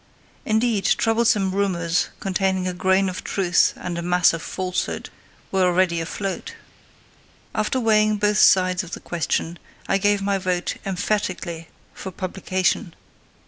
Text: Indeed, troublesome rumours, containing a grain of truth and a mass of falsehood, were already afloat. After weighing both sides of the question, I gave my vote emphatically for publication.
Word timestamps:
Indeed, 0.47 0.85
troublesome 0.97 1.51
rumours, 1.51 2.07
containing 2.19 2.67
a 2.67 2.73
grain 2.73 3.07
of 3.07 3.23
truth 3.23 3.73
and 3.75 3.99
a 3.99 4.01
mass 4.01 4.33
of 4.33 4.41
falsehood, 4.41 5.11
were 5.51 5.63
already 5.65 6.01
afloat. 6.01 6.55
After 7.53 7.79
weighing 7.79 8.17
both 8.17 8.39
sides 8.39 8.83
of 8.83 8.93
the 8.93 8.99
question, 8.99 9.59
I 9.87 9.99
gave 9.99 10.23
my 10.23 10.39
vote 10.39 10.77
emphatically 10.87 11.67
for 11.93 12.09
publication. 12.09 12.95